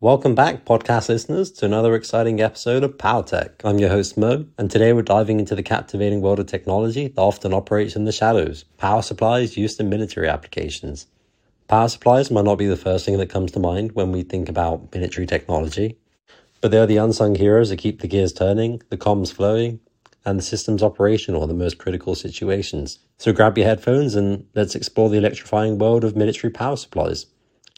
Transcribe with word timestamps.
Welcome 0.00 0.34
back, 0.34 0.64
podcast 0.64 1.10
listeners, 1.10 1.50
to 1.50 1.66
another 1.66 1.94
exciting 1.94 2.40
episode 2.40 2.82
of 2.84 2.96
Power 2.96 3.22
Tech. 3.22 3.60
I'm 3.64 3.78
your 3.78 3.90
host, 3.90 4.16
Mo, 4.16 4.46
and 4.56 4.70
today 4.70 4.94
we're 4.94 5.02
diving 5.02 5.38
into 5.38 5.54
the 5.54 5.62
captivating 5.62 6.22
world 6.22 6.38
of 6.40 6.46
technology 6.46 7.08
that 7.08 7.20
often 7.20 7.52
operates 7.52 7.96
in 7.96 8.06
the 8.06 8.12
shadows 8.12 8.64
power 8.78 9.02
supplies 9.02 9.58
used 9.58 9.78
in 9.78 9.90
military 9.90 10.28
applications. 10.28 11.06
Power 11.66 11.88
supplies 11.88 12.30
might 12.30 12.46
not 12.46 12.56
be 12.56 12.66
the 12.66 12.76
first 12.76 13.04
thing 13.04 13.18
that 13.18 13.28
comes 13.28 13.52
to 13.52 13.60
mind 13.60 13.92
when 13.92 14.10
we 14.10 14.22
think 14.22 14.48
about 14.48 14.94
military 14.94 15.26
technology, 15.26 15.98
but 16.62 16.70
they 16.70 16.78
are 16.78 16.86
the 16.86 16.96
unsung 16.96 17.34
heroes 17.34 17.68
that 17.68 17.76
keep 17.76 18.00
the 18.00 18.08
gears 18.08 18.32
turning, 18.32 18.80
the 18.88 18.96
comms 18.96 19.30
flowing, 19.30 19.80
and 20.28 20.38
the 20.38 20.44
systems 20.44 20.82
operational 20.82 21.42
in 21.42 21.48
the 21.48 21.54
most 21.54 21.78
critical 21.78 22.14
situations. 22.14 22.98
So 23.16 23.32
grab 23.32 23.56
your 23.56 23.66
headphones 23.66 24.14
and 24.14 24.46
let's 24.54 24.74
explore 24.74 25.08
the 25.08 25.16
electrifying 25.16 25.78
world 25.78 26.04
of 26.04 26.16
military 26.16 26.52
power 26.52 26.76
supplies. 26.76 27.26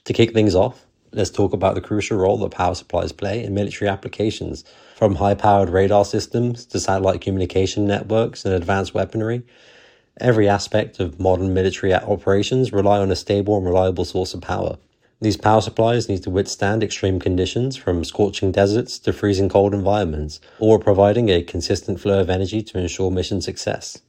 To 0.04 0.12
kick 0.12 0.32
things 0.32 0.54
off, 0.54 0.86
let's 1.12 1.30
talk 1.30 1.52
about 1.52 1.76
the 1.76 1.80
crucial 1.80 2.18
role 2.18 2.38
that 2.38 2.50
power 2.50 2.74
supplies 2.74 3.12
play 3.12 3.44
in 3.44 3.54
military 3.54 3.88
applications, 3.88 4.64
from 4.96 5.14
high 5.14 5.34
powered 5.34 5.70
radar 5.70 6.04
systems 6.04 6.66
to 6.66 6.80
satellite 6.80 7.20
communication 7.20 7.86
networks 7.86 8.44
and 8.44 8.52
advanced 8.52 8.94
weaponry. 8.94 9.42
Every 10.20 10.48
aspect 10.48 10.98
of 10.98 11.20
modern 11.20 11.54
military 11.54 11.94
operations 11.94 12.72
rely 12.72 12.98
on 12.98 13.12
a 13.12 13.16
stable 13.16 13.56
and 13.56 13.64
reliable 13.64 14.04
source 14.04 14.34
of 14.34 14.40
power. 14.40 14.76
These 15.22 15.36
power 15.36 15.60
supplies 15.60 16.08
need 16.08 16.22
to 16.22 16.30
withstand 16.30 16.82
extreme 16.82 17.20
conditions 17.20 17.76
from 17.76 18.04
scorching 18.04 18.52
deserts 18.52 18.98
to 19.00 19.12
freezing 19.12 19.50
cold 19.50 19.74
environments, 19.74 20.40
all 20.58 20.78
providing 20.78 21.28
a 21.28 21.42
consistent 21.42 22.00
flow 22.00 22.20
of 22.20 22.30
energy 22.30 22.62
to 22.62 22.78
ensure 22.78 23.10
mission 23.10 23.42
success. 23.42 24.00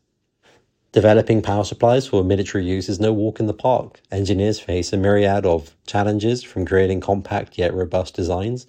Developing 0.94 1.42
power 1.42 1.66
supplies 1.66 2.08
for 2.08 2.24
military 2.24 2.66
use 2.66 2.88
is 2.88 3.02
no 3.02 3.12
walk 3.12 3.42
in 3.42 3.48
the 3.48 3.54
park. 3.54 4.00
Engineers 4.10 4.62
face 4.62 4.94
a 4.94 4.98
myriad 4.98 5.46
of 5.46 5.76
challenges 5.86 6.44
from 6.44 6.66
creating 6.66 7.02
compact 7.02 7.58
yet 7.58 7.74
robust 7.74 8.16
designs 8.16 8.66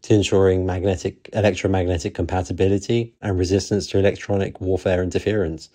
to 0.00 0.14
ensuring 0.14 0.64
magnetic 0.64 1.28
electromagnetic 1.34 2.14
compatibility 2.14 3.14
and 3.20 3.38
resistance 3.38 3.86
to 3.86 3.98
electronic 3.98 4.62
warfare 4.62 5.02
interference. 5.02 5.68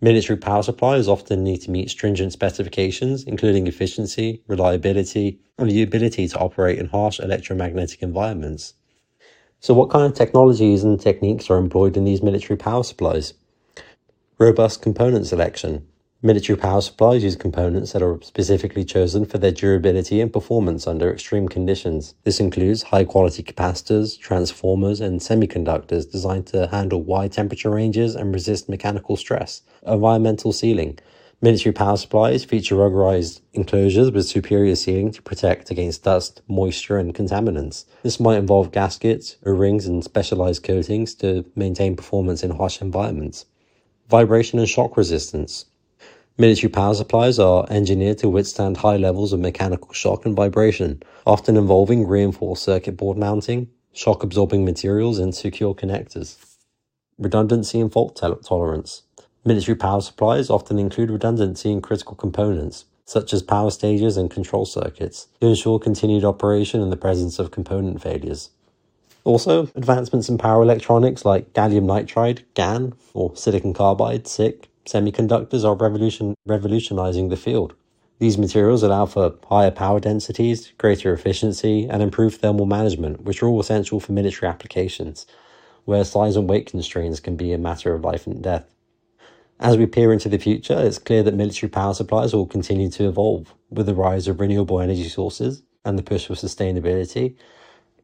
Military 0.00 0.36
power 0.36 0.62
supplies 0.62 1.08
often 1.08 1.42
need 1.42 1.62
to 1.62 1.70
meet 1.70 1.88
stringent 1.88 2.32
specifications, 2.32 3.24
including 3.24 3.66
efficiency, 3.66 4.42
reliability, 4.46 5.40
and 5.56 5.70
the 5.70 5.82
ability 5.82 6.28
to 6.28 6.38
operate 6.38 6.78
in 6.78 6.86
harsh 6.86 7.18
electromagnetic 7.18 8.02
environments. 8.02 8.74
So, 9.60 9.72
what 9.72 9.88
kind 9.88 10.04
of 10.04 10.12
technologies 10.12 10.84
and 10.84 11.00
techniques 11.00 11.48
are 11.48 11.56
employed 11.56 11.96
in 11.96 12.04
these 12.04 12.22
military 12.22 12.58
power 12.58 12.82
supplies? 12.82 13.34
Robust 14.38 14.82
component 14.82 15.26
selection. 15.26 15.86
Military 16.26 16.58
power 16.58 16.80
supplies 16.80 17.22
use 17.22 17.36
components 17.36 17.92
that 17.92 18.02
are 18.02 18.18
specifically 18.20 18.84
chosen 18.84 19.24
for 19.24 19.38
their 19.38 19.52
durability 19.52 20.20
and 20.20 20.32
performance 20.32 20.88
under 20.88 21.08
extreme 21.08 21.48
conditions. 21.48 22.16
This 22.24 22.40
includes 22.40 22.82
high 22.82 23.04
quality 23.04 23.44
capacitors, 23.44 24.18
transformers, 24.18 25.00
and 25.00 25.20
semiconductors 25.20 26.10
designed 26.10 26.48
to 26.48 26.66
handle 26.66 27.00
wide 27.00 27.30
temperature 27.30 27.70
ranges 27.70 28.16
and 28.16 28.34
resist 28.34 28.68
mechanical 28.68 29.16
stress. 29.16 29.62
Environmental 29.86 30.52
sealing. 30.52 30.98
Military 31.40 31.72
power 31.72 31.96
supplies 31.96 32.44
feature 32.44 32.74
rubberized 32.74 33.40
enclosures 33.52 34.10
with 34.10 34.26
superior 34.26 34.74
sealing 34.74 35.12
to 35.12 35.22
protect 35.22 35.70
against 35.70 36.02
dust, 36.02 36.42
moisture, 36.48 36.98
and 36.98 37.14
contaminants. 37.14 37.84
This 38.02 38.18
might 38.18 38.38
involve 38.38 38.72
gaskets, 38.72 39.36
O-rings, 39.46 39.86
and 39.86 40.02
specialized 40.02 40.64
coatings 40.64 41.14
to 41.22 41.44
maintain 41.54 41.94
performance 41.94 42.42
in 42.42 42.50
harsh 42.50 42.80
environments. 42.80 43.46
Vibration 44.08 44.58
and 44.58 44.68
shock 44.68 44.96
resistance. 44.96 45.66
Military 46.38 46.70
power 46.70 46.92
supplies 46.92 47.38
are 47.38 47.66
engineered 47.70 48.18
to 48.18 48.28
withstand 48.28 48.76
high 48.76 48.98
levels 48.98 49.32
of 49.32 49.40
mechanical 49.40 49.94
shock 49.94 50.26
and 50.26 50.36
vibration, 50.36 51.02
often 51.26 51.56
involving 51.56 52.06
reinforced 52.06 52.62
circuit 52.62 52.94
board 52.94 53.16
mounting, 53.16 53.70
shock 53.94 54.22
absorbing 54.22 54.62
materials, 54.62 55.18
and 55.18 55.34
secure 55.34 55.74
connectors. 55.74 56.36
Redundancy 57.18 57.80
and 57.80 57.90
fault 57.90 58.20
tolerance. 58.44 59.04
Military 59.46 59.76
power 59.76 60.02
supplies 60.02 60.50
often 60.50 60.78
include 60.78 61.10
redundancy 61.10 61.72
in 61.72 61.80
critical 61.80 62.14
components, 62.14 62.84
such 63.06 63.32
as 63.32 63.42
power 63.42 63.70
stages 63.70 64.18
and 64.18 64.30
control 64.30 64.66
circuits, 64.66 65.28
to 65.40 65.46
ensure 65.46 65.78
continued 65.78 66.24
operation 66.24 66.82
in 66.82 66.90
the 66.90 66.98
presence 66.98 67.38
of 67.38 67.50
component 67.50 68.02
failures. 68.02 68.50
Also, 69.24 69.70
advancements 69.74 70.28
in 70.28 70.36
power 70.36 70.62
electronics 70.62 71.24
like 71.24 71.54
gallium 71.54 71.86
nitride, 71.86 72.42
GaN, 72.52 72.92
or 73.14 73.34
silicon 73.34 73.72
carbide, 73.72 74.26
SiC, 74.28 74.68
semiconductors 74.86 75.64
are 75.64 75.74
revolution, 75.74 76.34
revolutionizing 76.46 77.28
the 77.28 77.36
field. 77.36 77.74
These 78.18 78.38
materials 78.38 78.82
allow 78.82 79.06
for 79.06 79.34
higher 79.48 79.70
power 79.70 80.00
densities, 80.00 80.72
greater 80.78 81.12
efficiency, 81.12 81.86
and 81.86 82.02
improved 82.02 82.40
thermal 82.40 82.64
management, 82.64 83.22
which 83.22 83.42
are 83.42 83.46
all 83.46 83.60
essential 83.60 84.00
for 84.00 84.12
military 84.12 84.48
applications, 84.48 85.26
where 85.84 86.04
size 86.04 86.36
and 86.36 86.48
weight 86.48 86.66
constraints 86.66 87.20
can 87.20 87.36
be 87.36 87.52
a 87.52 87.58
matter 87.58 87.94
of 87.94 88.04
life 88.04 88.26
and 88.26 88.42
death. 88.42 88.74
As 89.60 89.76
we 89.76 89.86
peer 89.86 90.12
into 90.12 90.28
the 90.28 90.38
future, 90.38 90.78
it's 90.78 90.98
clear 90.98 91.22
that 91.22 91.34
military 91.34 91.70
power 91.70 91.94
supplies 91.94 92.34
will 92.34 92.46
continue 92.46 92.90
to 92.90 93.08
evolve 93.08 93.54
with 93.70 93.86
the 93.86 93.94
rise 93.94 94.28
of 94.28 94.40
renewable 94.40 94.80
energy 94.80 95.08
sources 95.08 95.62
and 95.84 95.98
the 95.98 96.02
push 96.02 96.26
for 96.26 96.34
sustainability 96.34 97.36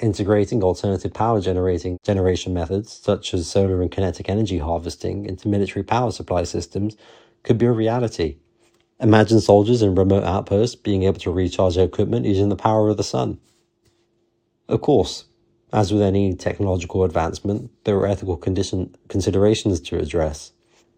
integrating 0.01 0.63
alternative 0.63 1.15
power 1.15 1.41
generating 1.41 1.99
generation 2.05 2.53
methods 2.53 2.93
such 2.93 3.33
as 3.35 3.49
solar 3.49 3.83
and 3.83 3.91
kinetic 3.91 4.29
energy 4.29 4.59
harvesting 4.59 5.27
into 5.27 5.49
military 5.49 5.83
power 5.83 6.11
supply 6.11 6.43
systems 6.45 6.97
could 7.43 7.59
be 7.59 7.67
a 7.67 7.73
reality. 7.73 8.37
Imagine 9.01 9.41
soldiers 9.41 9.83
in 9.83 9.95
remote 9.95 10.25
outposts 10.25 10.77
being 10.77 11.03
able 11.03 11.19
to 11.21 11.33
recharge 11.33 11.75
their 11.75 11.85
equipment 11.85 12.27
using 12.27 12.49
the 12.49 12.57
power 12.57 12.89
of 12.89 12.97
the 12.97 13.03
sun. 13.03 13.39
Of 14.69 14.81
course, 14.81 15.25
as 15.73 15.93
with 15.93 16.03
any 16.03 16.35
technological 16.35 17.03
advancement, 17.03 17.71
there 17.85 17.97
are 17.97 18.07
ethical 18.07 18.37
condition, 18.37 18.95
considerations 19.09 19.81
to 19.81 19.99
address. 19.99 20.53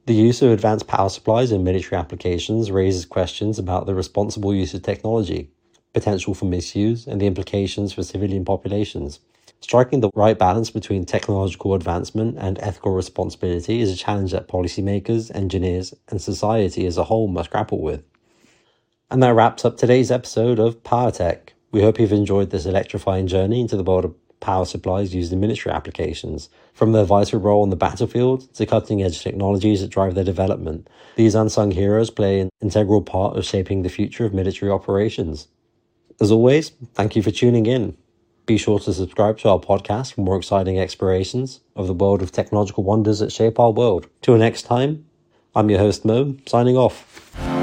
The 0.07 0.15
use 0.15 0.43
of 0.43 0.51
advanced 0.51 0.87
power 0.87 1.09
supplies 1.09 1.51
in 1.51 1.65
military 1.65 1.99
applications 1.99 2.71
raises 2.71 3.07
questions 3.07 3.59
about 3.59 3.87
the 3.87 3.95
responsible 3.95 4.55
use 4.55 4.75
of 4.75 4.83
technology 4.83 5.54
potential 5.95 6.35
for 6.35 6.45
misuse, 6.45 7.07
and 7.07 7.21
the 7.21 7.27
implications 7.27 7.95
for 7.95 8.03
civilian 8.03 8.45
populations. 8.45 9.21
Striking 9.61 10.01
the 10.01 10.11
right 10.15 10.39
balance 10.39 10.69
between 10.69 11.07
technological 11.07 11.73
advancement 11.73 12.37
and 12.39 12.59
ethical 12.61 12.93
responsibility 12.93 13.81
is 13.81 13.91
a 13.91 13.97
challenge 13.97 14.33
that 14.33 14.47
policymakers, 14.47 15.35
engineers, 15.35 15.95
and 16.09 16.21
society 16.21 16.85
as 16.85 16.99
a 16.99 17.05
whole 17.05 17.29
must 17.29 17.51
grapple 17.51 17.81
with. 17.81 18.03
And 19.11 19.23
that 19.23 19.35
wraps 19.35 19.65
up 19.65 19.79
today's 19.79 20.11
episode 20.11 20.59
of 20.59 20.85
Power 20.85 21.11
Tech. 21.11 21.55
We 21.73 21.81
hope 21.81 21.99
you've 21.99 22.13
enjoyed 22.13 22.51
this 22.51 22.67
electrifying 22.67 23.27
journey 23.27 23.63
into 23.63 23.77
the 23.77 23.83
world 23.83 24.05
of 24.05 24.15
power 24.41 24.67
supplies 24.67 25.15
used 25.15 25.33
in 25.33 25.41
military 25.41 25.75
applications. 25.75 26.51
From 26.75 26.93
their 26.93 27.05
vital 27.05 27.41
role 27.41 27.63
on 27.63 27.71
the 27.71 27.77
battlefield 27.77 28.53
to 28.55 28.67
cutting 28.67 29.03
edge 29.03 29.23
technologies 29.23 29.81
that 29.81 29.89
drive 29.89 30.15
their 30.15 30.25
development, 30.25 30.91
these 31.17 31.35
unsung 31.35 31.71
heroes 31.71 32.11
play 32.11 32.41
an 32.41 32.51
integral 32.61 33.01
part 33.01 33.37
of 33.37 33.47
shaping 33.47 33.83
the 33.83 33.89
future 33.89 34.27
of 34.27 34.35
military 34.35 34.71
operations. 34.71 35.49
As 36.21 36.31
always, 36.31 36.71
thank 36.95 37.17
you 37.17 37.23
for 37.23 37.31
tuning 37.31 37.67
in. 37.67 37.97
Be 38.47 38.59
sure 38.59 38.79
to 38.79 38.93
subscribe 38.93 39.39
to 39.39 39.49
our 39.49 39.59
podcast 39.59 40.15
for 40.15 40.21
more 40.21 40.37
exciting 40.37 40.79
explorations 40.79 41.61
of 41.75 41.87
the 41.87 41.95
world 41.95 42.23
of 42.23 42.31
technological 42.31 42.85
wonders 42.85 43.19
that 43.19 43.33
shape 43.33 43.59
our 43.59 43.71
world. 43.71 44.07
Till 44.23 44.37
next 44.37 44.63
time, 44.63 45.07
I'm 45.55 45.71
your 45.71 45.79
host 45.79 46.05
Mo, 46.05 46.37
signing 46.47 46.77
off. 46.77 47.54